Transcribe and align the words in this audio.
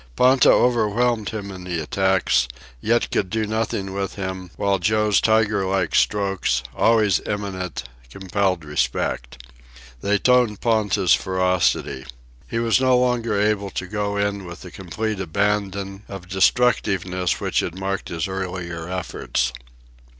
Ponta 0.15 0.49
overwhelmed 0.49 1.29
him 1.29 1.51
in 1.51 1.63
the 1.63 1.79
attacks, 1.79 2.47
yet 2.79 3.11
could 3.11 3.29
do 3.29 3.45
nothing 3.45 3.93
with 3.93 4.15
him, 4.15 4.49
while 4.55 4.79
Joe's 4.79 5.21
tiger 5.21 5.63
like 5.67 5.93
strokes, 5.93 6.63
always 6.75 7.19
imminent, 7.27 7.83
compelled 8.09 8.65
respect. 8.65 9.43
They 10.01 10.17
toned 10.17 10.59
Ponta's 10.59 11.13
ferocity. 11.13 12.07
He 12.47 12.57
was 12.57 12.81
no 12.81 12.97
longer 12.97 13.39
able 13.39 13.69
to 13.69 13.85
go 13.85 14.17
in 14.17 14.43
with 14.45 14.61
the 14.61 14.71
complete 14.71 15.19
abandon 15.19 16.01
of 16.07 16.27
destructiveness 16.27 17.39
which 17.39 17.59
had 17.59 17.75
marked 17.75 18.09
his 18.09 18.27
earlier 18.27 18.89
efforts. 18.89 19.53